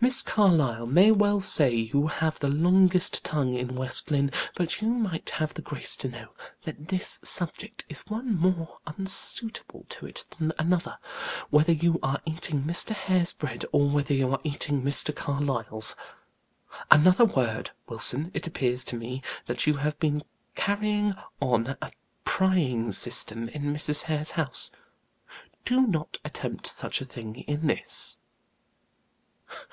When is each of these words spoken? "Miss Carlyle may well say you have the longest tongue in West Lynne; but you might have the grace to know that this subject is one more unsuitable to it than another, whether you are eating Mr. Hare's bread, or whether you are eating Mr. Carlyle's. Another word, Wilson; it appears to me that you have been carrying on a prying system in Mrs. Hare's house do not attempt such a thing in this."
"Miss 0.00 0.20
Carlyle 0.22 0.86
may 0.86 1.10
well 1.10 1.40
say 1.40 1.74
you 1.74 2.06
have 2.06 2.38
the 2.38 2.48
longest 2.48 3.24
tongue 3.24 3.54
in 3.54 3.74
West 3.74 4.10
Lynne; 4.10 4.30
but 4.54 4.82
you 4.82 4.88
might 4.88 5.30
have 5.30 5.54
the 5.54 5.62
grace 5.62 5.96
to 5.96 6.08
know 6.08 6.28
that 6.64 6.88
this 6.88 7.18
subject 7.24 7.84
is 7.88 8.06
one 8.06 8.36
more 8.36 8.78
unsuitable 8.86 9.86
to 9.88 10.06
it 10.06 10.26
than 10.38 10.52
another, 10.58 10.98
whether 11.50 11.72
you 11.72 11.98
are 12.04 12.20
eating 12.26 12.62
Mr. 12.62 12.90
Hare's 12.90 13.32
bread, 13.32 13.64
or 13.72 13.88
whether 13.88 14.12
you 14.14 14.30
are 14.30 14.40
eating 14.44 14.82
Mr. 14.82 15.12
Carlyle's. 15.12 15.96
Another 16.90 17.24
word, 17.24 17.70
Wilson; 17.88 18.30
it 18.34 18.46
appears 18.46 18.84
to 18.84 18.96
me 18.96 19.22
that 19.46 19.66
you 19.66 19.74
have 19.78 19.98
been 19.98 20.22
carrying 20.54 21.14
on 21.40 21.78
a 21.80 21.90
prying 22.24 22.92
system 22.92 23.48
in 23.48 23.74
Mrs. 23.74 24.02
Hare's 24.02 24.32
house 24.32 24.70
do 25.64 25.84
not 25.84 26.18
attempt 26.24 26.66
such 26.68 27.00
a 27.00 27.06
thing 27.06 27.36
in 27.48 27.66
this." 27.66 28.18